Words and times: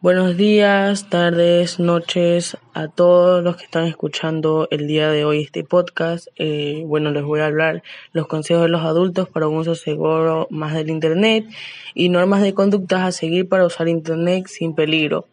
Buenos 0.00 0.36
días, 0.36 1.10
tardes, 1.10 1.80
noches 1.80 2.56
a 2.72 2.86
todos 2.86 3.42
los 3.42 3.56
que 3.56 3.64
están 3.64 3.84
escuchando 3.86 4.68
el 4.70 4.86
día 4.86 5.10
de 5.10 5.24
hoy 5.24 5.42
este 5.42 5.64
podcast. 5.64 6.28
Eh, 6.36 6.84
bueno, 6.86 7.10
les 7.10 7.24
voy 7.24 7.40
a 7.40 7.46
hablar 7.46 7.82
los 8.12 8.28
consejos 8.28 8.62
de 8.62 8.68
los 8.68 8.82
adultos 8.82 9.28
para 9.28 9.48
un 9.48 9.56
uso 9.56 9.74
seguro 9.74 10.46
más 10.50 10.74
del 10.74 10.90
Internet 10.90 11.46
y 11.94 12.10
normas 12.10 12.42
de 12.42 12.54
conductas 12.54 13.00
a 13.00 13.10
seguir 13.10 13.48
para 13.48 13.66
usar 13.66 13.88
Internet 13.88 14.46
sin 14.46 14.76
peligro. 14.76 15.26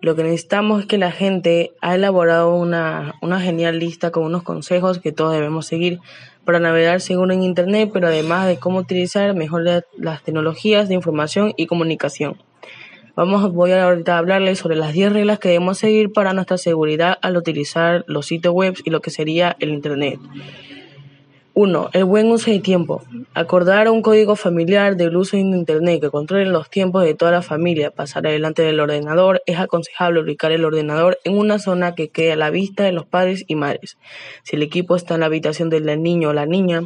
Lo 0.00 0.16
que 0.16 0.22
necesitamos 0.22 0.80
es 0.80 0.86
que 0.86 0.96
la 0.96 1.12
gente 1.12 1.72
ha 1.82 1.94
elaborado 1.94 2.54
una, 2.54 3.16
una 3.20 3.42
genial 3.42 3.78
lista 3.78 4.10
con 4.10 4.24
unos 4.24 4.42
consejos 4.42 5.00
que 5.00 5.12
todos 5.12 5.34
debemos 5.34 5.66
seguir 5.66 6.00
para 6.46 6.60
navegar 6.60 7.02
seguro 7.02 7.34
en 7.34 7.42
Internet, 7.42 7.90
pero 7.92 8.06
además 8.06 8.46
de 8.46 8.58
cómo 8.58 8.78
utilizar 8.78 9.34
mejor 9.34 9.84
las 9.98 10.22
tecnologías 10.22 10.88
de 10.88 10.94
información 10.94 11.52
y 11.58 11.66
comunicación. 11.66 12.38
Vamos, 13.18 13.52
voy 13.52 13.72
ahorita 13.72 14.14
a 14.14 14.18
hablarles 14.18 14.60
sobre 14.60 14.76
las 14.76 14.92
10 14.92 15.12
reglas 15.12 15.40
que 15.40 15.48
debemos 15.48 15.76
seguir 15.76 16.12
para 16.12 16.34
nuestra 16.34 16.56
seguridad 16.56 17.18
al 17.20 17.36
utilizar 17.36 18.04
los 18.06 18.26
sitios 18.26 18.54
web 18.54 18.76
y 18.84 18.90
lo 18.90 19.00
que 19.00 19.10
sería 19.10 19.56
el 19.58 19.70
Internet. 19.70 20.20
1. 21.60 21.90
El 21.92 22.04
buen 22.04 22.30
uso 22.30 22.52
de 22.52 22.60
tiempo. 22.60 23.02
Acordar 23.34 23.90
un 23.90 24.00
código 24.00 24.36
familiar 24.36 24.96
del 24.96 25.16
uso 25.16 25.36
de 25.36 25.42
Internet 25.42 26.00
que 26.00 26.08
controle 26.08 26.44
los 26.44 26.70
tiempos 26.70 27.02
de 27.02 27.14
toda 27.14 27.32
la 27.32 27.42
familia. 27.42 27.90
Pasar 27.90 28.28
adelante 28.28 28.62
del 28.62 28.78
ordenador. 28.78 29.42
Es 29.44 29.58
aconsejable 29.58 30.20
ubicar 30.20 30.52
el 30.52 30.64
ordenador 30.64 31.18
en 31.24 31.36
una 31.36 31.58
zona 31.58 31.96
que 31.96 32.10
quede 32.10 32.30
a 32.30 32.36
la 32.36 32.50
vista 32.50 32.84
de 32.84 32.92
los 32.92 33.06
padres 33.06 33.44
y 33.48 33.56
madres. 33.56 33.98
Si 34.44 34.54
el 34.54 34.62
equipo 34.62 34.94
está 34.94 35.14
en 35.14 35.20
la 35.20 35.26
habitación 35.26 35.68
del 35.68 36.00
niño 36.00 36.28
o 36.28 36.32
la 36.32 36.46
niña, 36.46 36.82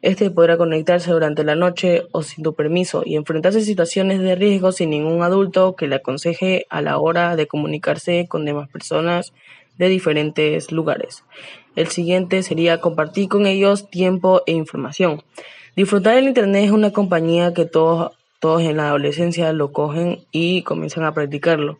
este 0.00 0.30
podrá 0.30 0.56
conectarse 0.56 1.10
durante 1.10 1.44
la 1.44 1.54
noche 1.54 2.04
o 2.12 2.22
sin 2.22 2.44
tu 2.44 2.54
permiso 2.54 3.02
y 3.04 3.16
enfrentarse 3.16 3.58
a 3.58 3.60
situaciones 3.62 4.20
de 4.20 4.36
riesgo 4.36 4.72
sin 4.72 4.88
ningún 4.88 5.22
adulto 5.22 5.76
que 5.76 5.86
le 5.86 5.96
aconseje 5.96 6.64
a 6.70 6.80
la 6.80 6.96
hora 6.96 7.36
de 7.36 7.46
comunicarse 7.46 8.26
con 8.26 8.46
demás 8.46 8.70
personas 8.70 9.34
de 9.78 9.88
diferentes 9.88 10.72
lugares. 10.72 11.24
El 11.76 11.88
siguiente 11.88 12.42
sería 12.42 12.80
compartir 12.80 13.28
con 13.28 13.46
ellos 13.46 13.90
tiempo 13.90 14.42
e 14.46 14.52
información. 14.52 15.22
Disfrutar 15.76 16.14
del 16.14 16.28
Internet 16.28 16.66
es 16.66 16.70
una 16.70 16.92
compañía 16.92 17.52
que 17.52 17.64
todos, 17.64 18.12
todos 18.44 18.60
en 18.60 18.76
la 18.76 18.88
adolescencia 18.88 19.54
lo 19.54 19.72
cogen 19.72 20.18
y 20.30 20.60
comienzan 20.64 21.04
a 21.04 21.14
practicarlo. 21.14 21.78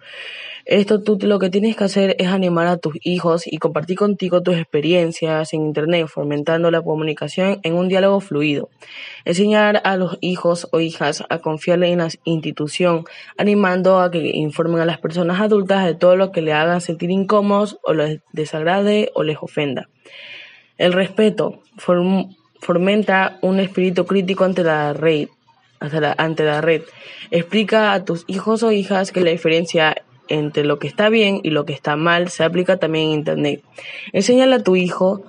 Esto 0.65 1.03
tú 1.03 1.19
lo 1.20 1.39
que 1.39 1.51
tienes 1.51 1.77
que 1.77 1.84
hacer 1.84 2.17
es 2.19 2.29
animar 2.29 2.69
a 2.69 2.79
tus 2.79 2.95
hijos 3.03 3.47
y 3.47 3.59
compartir 3.59 3.98
contigo 3.98 4.43
tus 4.43 4.57
experiencias 4.57 5.53
en 5.53 5.61
Internet, 5.61 6.07
fomentando 6.07 6.70
la 6.70 6.81
comunicación 6.81 7.61
en 7.65 7.75
un 7.75 7.89
diálogo 7.89 8.19
fluido. 8.20 8.70
Enseñar 9.27 9.83
a 9.85 9.98
los 9.98 10.17
hijos 10.23 10.67
o 10.73 10.81
hijas 10.81 11.23
a 11.29 11.41
confiar 11.41 11.85
en 11.85 11.98
la 11.98 12.09
institución, 12.25 13.05
animando 13.37 14.01
a 14.01 14.11
que 14.11 14.31
informen 14.33 14.81
a 14.81 14.87
las 14.87 14.97
personas 14.97 15.42
adultas 15.42 15.85
de 15.85 15.95
todo 15.95 16.17
lo 16.17 16.33
que 16.33 16.41
le 16.41 16.55
haga 16.55 16.81
sentir 16.81 17.11
incómodos 17.11 17.79
o 17.83 17.92
les 17.92 18.23
desagrade 18.33 19.11
o 19.12 19.23
les 19.23 19.37
ofenda. 19.39 19.91
El 20.79 20.95
respeto 20.95 21.61
fomenta 21.77 23.39
un 23.42 23.61
espíritu 23.61 24.07
crítico 24.07 24.45
ante 24.45 24.65
la 24.65 24.95
red. 24.95 25.29
Ante 26.16 26.44
la 26.44 26.60
red. 26.60 26.82
Explica 27.30 27.92
a 27.92 28.04
tus 28.04 28.24
hijos 28.27 28.62
o 28.62 28.72
hijas 28.72 29.12
que 29.12 29.20
la 29.20 29.30
diferencia 29.30 29.96
entre 30.28 30.64
lo 30.64 30.78
que 30.78 30.86
está 30.88 31.08
bien 31.08 31.40
y 31.42 31.50
lo 31.50 31.66
que 31.66 31.72
está 31.72 31.96
mal 31.96 32.28
se 32.28 32.44
aplica 32.44 32.78
también 32.78 33.06
en 33.06 33.12
Internet. 33.12 33.62
Enséñale 34.12 34.56
a 34.56 34.62
tu 34.62 34.77
hijo 34.77 35.24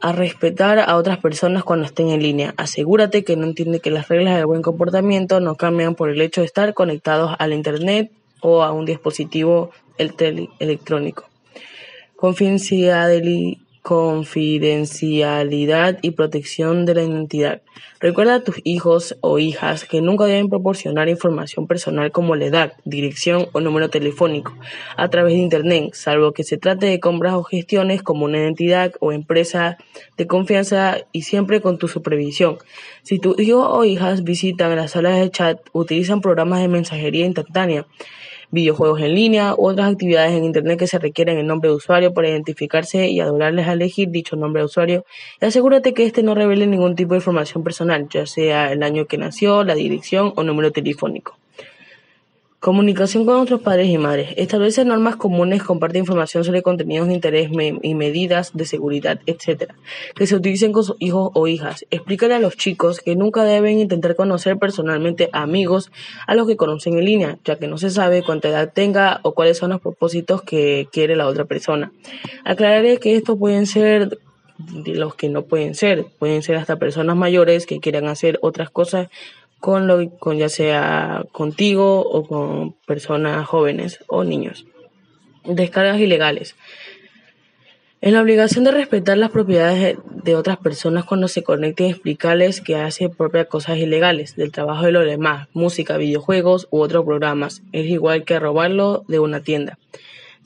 a 0.00 0.12
respetar 0.12 0.78
a 0.78 0.96
otras 0.96 1.18
personas 1.18 1.64
cuando 1.64 1.86
estén 1.86 2.08
en 2.10 2.22
línea. 2.22 2.54
Asegúrate 2.56 3.24
que 3.24 3.36
no 3.36 3.46
entiende 3.46 3.80
que 3.80 3.90
las 3.90 4.08
reglas 4.08 4.36
de 4.36 4.44
buen 4.44 4.62
comportamiento 4.62 5.40
no 5.40 5.54
cambian 5.56 5.94
por 5.94 6.10
el 6.10 6.20
hecho 6.20 6.42
de 6.42 6.46
estar 6.46 6.74
conectados 6.74 7.34
al 7.38 7.52
Internet 7.52 8.10
o 8.40 8.62
a 8.62 8.72
un 8.72 8.84
dispositivo 8.84 9.70
electrónico. 9.98 11.24
Confidencialidad 12.16 13.10
confidencialidad 13.86 15.98
y 16.02 16.10
protección 16.10 16.84
de 16.86 16.94
la 16.96 17.04
identidad. 17.04 17.62
Recuerda 18.00 18.34
a 18.34 18.42
tus 18.42 18.60
hijos 18.64 19.16
o 19.20 19.38
hijas 19.38 19.84
que 19.84 20.00
nunca 20.00 20.24
deben 20.24 20.48
proporcionar 20.48 21.08
información 21.08 21.68
personal 21.68 22.10
como 22.10 22.34
la 22.34 22.46
edad, 22.46 22.72
dirección 22.84 23.46
o 23.52 23.60
número 23.60 23.88
telefónico 23.88 24.52
a 24.96 25.08
través 25.08 25.34
de 25.34 25.38
Internet, 25.38 25.94
salvo 25.94 26.32
que 26.32 26.42
se 26.42 26.58
trate 26.58 26.86
de 26.86 26.98
compras 26.98 27.34
o 27.34 27.44
gestiones 27.44 28.02
como 28.02 28.24
una 28.24 28.48
entidad 28.48 28.92
o 28.98 29.12
empresa 29.12 29.78
de 30.16 30.26
confianza 30.26 30.98
y 31.12 31.22
siempre 31.22 31.60
con 31.60 31.78
tu 31.78 31.86
supervisión. 31.86 32.58
Si 33.04 33.20
tus 33.20 33.38
hijos 33.38 33.68
o 33.70 33.84
hijas 33.84 34.24
visitan 34.24 34.74
las 34.74 34.90
salas 34.90 35.20
de 35.20 35.30
chat, 35.30 35.60
utilizan 35.72 36.20
programas 36.20 36.60
de 36.60 36.66
mensajería 36.66 37.24
instantánea 37.24 37.86
videojuegos 38.50 39.00
en 39.00 39.14
línea 39.14 39.54
u 39.56 39.68
otras 39.68 39.92
actividades 39.92 40.32
en 40.32 40.44
Internet 40.44 40.78
que 40.78 40.86
se 40.86 40.98
requieren 40.98 41.38
el 41.38 41.46
nombre 41.46 41.70
de 41.70 41.76
usuario 41.76 42.14
para 42.14 42.28
identificarse 42.28 43.08
y 43.08 43.20
adorarles 43.20 43.66
a 43.68 43.72
elegir 43.72 44.10
dicho 44.10 44.36
nombre 44.36 44.60
de 44.60 44.66
usuario 44.66 45.04
y 45.40 45.44
asegúrate 45.44 45.94
que 45.94 46.04
éste 46.04 46.22
no 46.22 46.34
revele 46.34 46.66
ningún 46.66 46.94
tipo 46.96 47.14
de 47.14 47.18
información 47.18 47.64
personal, 47.64 48.08
ya 48.08 48.26
sea 48.26 48.72
el 48.72 48.82
año 48.82 49.06
que 49.06 49.18
nació, 49.18 49.64
la 49.64 49.74
dirección 49.74 50.32
o 50.36 50.42
número 50.42 50.70
telefónico. 50.72 51.38
Comunicación 52.58 53.26
con 53.26 53.36
otros 53.36 53.60
padres 53.60 53.88
y 53.88 53.98
madres. 53.98 54.30
Establece 54.36 54.84
normas 54.84 55.16
comunes, 55.16 55.62
comparte 55.62 55.98
información 55.98 56.42
sobre 56.42 56.62
contenidos 56.62 57.06
de 57.06 57.14
interés 57.14 57.50
y 57.82 57.94
medidas 57.94 58.52
de 58.54 58.64
seguridad, 58.64 59.20
etc. 59.26 59.72
Que 60.14 60.26
se 60.26 60.34
utilicen 60.34 60.72
con 60.72 60.82
sus 60.82 60.96
hijos 60.98 61.30
o 61.34 61.46
hijas. 61.46 61.84
Explícale 61.90 62.34
a 62.34 62.40
los 62.40 62.56
chicos 62.56 63.00
que 63.00 63.14
nunca 63.14 63.44
deben 63.44 63.78
intentar 63.78 64.16
conocer 64.16 64.58
personalmente 64.58 65.28
a 65.32 65.42
amigos 65.42 65.92
a 66.26 66.34
los 66.34 66.46
que 66.46 66.56
conocen 66.56 66.96
en 66.98 67.04
línea, 67.04 67.38
ya 67.44 67.56
que 67.56 67.68
no 67.68 67.76
se 67.76 67.90
sabe 67.90 68.22
cuánta 68.22 68.48
edad 68.48 68.72
tenga 68.72 69.20
o 69.22 69.32
cuáles 69.32 69.58
son 69.58 69.70
los 69.70 69.80
propósitos 69.80 70.42
que 70.42 70.88
quiere 70.90 71.14
la 71.14 71.26
otra 71.26 71.44
persona. 71.44 71.92
Aclararé 72.44 72.98
que 72.98 73.16
estos 73.16 73.38
pueden 73.38 73.66
ser 73.66 74.18
de 74.58 74.94
los 74.94 75.14
que 75.14 75.28
no 75.28 75.42
pueden 75.42 75.74
ser, 75.74 76.06
pueden 76.18 76.42
ser 76.42 76.56
hasta 76.56 76.76
personas 76.76 77.16
mayores 77.16 77.66
que 77.66 77.80
quieran 77.80 78.06
hacer 78.06 78.38
otras 78.40 78.70
cosas 78.70 79.08
con, 79.60 79.86
lo, 79.86 80.10
con 80.18 80.38
ya 80.38 80.48
sea 80.48 81.24
contigo 81.32 82.00
o 82.00 82.26
con 82.26 82.72
personas 82.86 83.46
jóvenes 83.46 84.00
o 84.06 84.24
niños. 84.24 84.66
Descargas 85.44 86.00
ilegales. 86.00 86.56
Es 88.02 88.12
la 88.12 88.20
obligación 88.20 88.62
de 88.64 88.72
respetar 88.72 89.16
las 89.16 89.30
propiedades 89.30 89.96
de 90.04 90.36
otras 90.36 90.58
personas 90.58 91.04
cuando 91.04 91.28
se 91.28 91.42
conecten 91.42 91.86
y 91.86 91.90
explicarles 91.90 92.60
que 92.60 92.76
hace 92.76 93.08
propias 93.08 93.46
cosas 93.46 93.78
ilegales 93.78 94.36
del 94.36 94.52
trabajo 94.52 94.84
de 94.84 94.92
los 94.92 95.06
demás, 95.06 95.48
música, 95.54 95.96
videojuegos 95.96 96.68
u 96.70 96.80
otros 96.80 97.04
programas. 97.04 97.62
Es 97.72 97.86
igual 97.86 98.24
que 98.24 98.38
robarlo 98.38 99.04
de 99.08 99.18
una 99.18 99.40
tienda. 99.40 99.78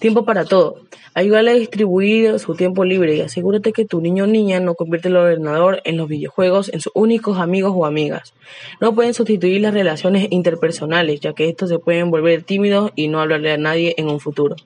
Tiempo 0.01 0.25
para 0.25 0.47
todo. 0.47 0.77
Ayúdale 1.13 1.51
a 1.51 1.55
distribuir 1.55 2.39
su 2.39 2.55
tiempo 2.55 2.87
libre 2.87 3.17
y 3.17 3.21
asegúrate 3.21 3.75
que 3.75 3.85
tu 3.85 4.01
niño 4.01 4.25
o 4.25 4.27
niña 4.27 4.59
no 4.59 4.75
convierte 4.75 5.09
el 5.09 5.17
ordenador 5.17 5.83
en 5.85 5.99
los 5.99 6.09
videojuegos 6.09 6.71
en 6.73 6.81
sus 6.81 6.91
únicos 6.95 7.37
amigos 7.37 7.75
o 7.77 7.85
amigas. 7.85 8.33
No 8.81 8.95
pueden 8.95 9.13
sustituir 9.13 9.61
las 9.61 9.75
relaciones 9.75 10.29
interpersonales, 10.31 11.21
ya 11.21 11.35
que 11.35 11.51
estos 11.51 11.69
se 11.69 11.79
pueden 11.79 12.11
volver 12.11 12.45
tímidos 12.45 12.93
y 12.97 13.09
no 13.09 13.21
hablarle 13.21 13.53
a 13.53 13.59
nadie 13.59 13.95
en 13.99 14.09
un 14.09 14.21
futuro. 14.21 14.57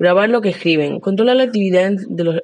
Grabar 0.00 0.30
lo 0.30 0.40
que 0.40 0.48
escriben. 0.48 0.98
Controla 0.98 1.34
la 1.34 1.42
actividad 1.42 1.92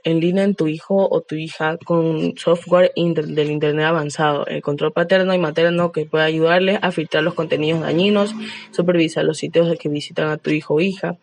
en, 0.04 0.20
línea 0.20 0.44
en 0.44 0.54
tu 0.54 0.68
hijo 0.68 1.08
o 1.10 1.22
tu 1.22 1.36
hija 1.36 1.78
con 1.78 2.36
software 2.36 2.92
del 2.94 3.50
Internet 3.50 3.86
avanzado. 3.86 4.46
El 4.46 4.60
control 4.60 4.92
paterno 4.92 5.32
y 5.32 5.38
materno 5.38 5.90
que 5.90 6.04
puede 6.04 6.24
ayudarles 6.24 6.78
a 6.82 6.92
filtrar 6.92 7.22
los 7.22 7.32
contenidos 7.32 7.80
dañinos, 7.80 8.34
supervisar 8.72 9.24
los 9.24 9.38
sitios 9.38 9.74
que 9.78 9.88
visitan 9.88 10.28
a 10.28 10.36
tu 10.36 10.50
hijo 10.50 10.74
o 10.74 10.80
hija 10.80 11.16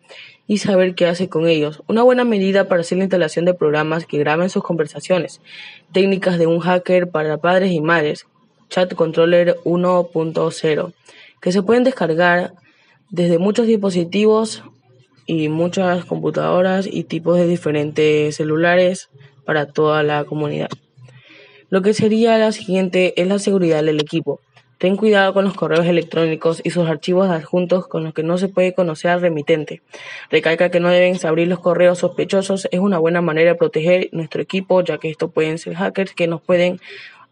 y 0.48 0.58
saber 0.58 0.96
qué 0.96 1.06
hace 1.06 1.28
con 1.28 1.46
ellos. 1.46 1.84
Una 1.86 2.02
buena 2.02 2.24
medida 2.24 2.66
para 2.66 2.80
hacer 2.80 2.98
la 2.98 3.04
instalación 3.04 3.44
de 3.44 3.54
programas 3.54 4.04
que 4.04 4.18
graben 4.18 4.50
sus 4.50 4.64
conversaciones. 4.64 5.40
Técnicas 5.92 6.36
de 6.36 6.48
un 6.48 6.58
hacker 6.58 7.10
para 7.10 7.38
padres 7.38 7.70
y 7.70 7.80
madres. 7.80 8.26
Chat 8.70 8.92
Controller 8.94 9.56
1.0 9.64 10.92
que 11.40 11.52
se 11.52 11.62
pueden 11.62 11.84
descargar 11.84 12.54
desde 13.10 13.38
muchos 13.38 13.66
dispositivos 13.66 14.64
y 15.26 15.48
muchas 15.48 16.04
computadoras 16.04 16.86
y 16.90 17.04
tipos 17.04 17.36
de 17.36 17.46
diferentes 17.46 18.36
celulares 18.36 19.08
para 19.44 19.66
toda 19.66 20.02
la 20.02 20.24
comunidad. 20.24 20.68
Lo 21.70 21.82
que 21.82 21.94
sería 21.94 22.38
la 22.38 22.52
siguiente 22.52 23.20
es 23.20 23.26
la 23.26 23.38
seguridad 23.38 23.82
del 23.82 24.00
equipo. 24.00 24.40
Ten 24.78 24.96
cuidado 24.96 25.32
con 25.32 25.44
los 25.44 25.54
correos 25.54 25.86
electrónicos 25.86 26.60
y 26.62 26.70
sus 26.70 26.88
archivos 26.88 27.30
adjuntos 27.30 27.86
con 27.86 28.04
los 28.04 28.12
que 28.12 28.22
no 28.22 28.38
se 28.38 28.48
puede 28.48 28.74
conocer 28.74 29.12
al 29.12 29.20
remitente. 29.20 29.82
Recalca 30.30 30.70
que 30.70 30.80
no 30.80 30.90
deben 30.90 31.16
abrir 31.24 31.48
los 31.48 31.60
correos 31.60 32.00
sospechosos. 32.00 32.68
Es 32.70 32.80
una 32.80 32.98
buena 32.98 33.20
manera 33.22 33.52
de 33.52 33.56
proteger 33.56 34.08
nuestro 34.12 34.42
equipo, 34.42 34.82
ya 34.82 34.98
que 34.98 35.10
esto 35.10 35.30
pueden 35.30 35.58
ser 35.58 35.74
hackers 35.74 36.12
que 36.12 36.26
nos 36.26 36.42
pueden 36.42 36.80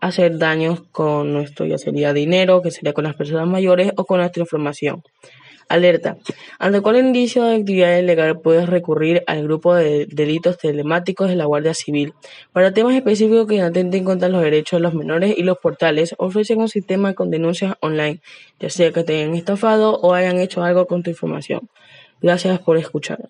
hacer 0.01 0.39
daños 0.39 0.83
con 0.93 1.33
nuestro, 1.33 1.67
ya 1.67 1.79
sería 1.79 2.13
dinero, 2.13 2.63
que 2.63 2.71
sería 2.71 2.93
con 2.93 3.05
las 3.05 3.15
personas 3.15 3.47
mayores 3.47 3.93
o 3.97 4.05
con 4.05 4.19
nuestra 4.19 4.41
información. 4.41 5.03
Alerta. 5.69 6.17
Ante 6.59 6.81
cualquier 6.81 7.07
indicio 7.07 7.45
de 7.45 7.57
actividad 7.57 7.99
ilegal 7.99 8.41
puedes 8.41 8.69
recurrir 8.69 9.23
al 9.27 9.45
grupo 9.45 9.75
de 9.75 10.07
delitos 10.07 10.59
telemáticos 10.59 11.29
de 11.29 11.37
la 11.37 11.45
Guardia 11.45 11.75
Civil. 11.75 12.15
Para 12.53 12.73
temas 12.73 12.95
específicos 12.95 13.47
que 13.47 13.61
atenten 13.61 14.05
contra 14.05 14.29
los 14.29 14.43
derechos 14.43 14.79
de 14.79 14.83
los 14.83 14.95
menores 14.95 15.35
y 15.37 15.43
los 15.43 15.59
portales 15.59 16.15
ofrecen 16.19 16.61
un 16.61 16.69
sistema 16.69 17.15
con 17.15 17.31
denuncias 17.31 17.75
online, 17.81 18.21
ya 18.61 18.71
sea 18.71 18.93
que 18.93 19.05
te 19.05 19.17
hayan 19.17 19.35
estafado 19.35 19.99
o 20.01 20.15
hayan 20.15 20.39
hecho 20.39 20.63
algo 20.63 20.87
con 20.87 21.03
tu 21.03 21.11
información. 21.11 21.69
Gracias 22.21 22.61
por 22.61 22.77
escuchar. 22.77 23.29